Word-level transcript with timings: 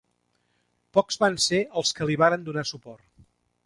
Pocs 0.99 1.21
van 1.25 1.39
ser 1.45 1.61
els 1.83 1.95
que 2.01 2.11
li 2.11 2.19
varen 2.25 2.49
donar 2.51 2.69
suport. 2.75 3.11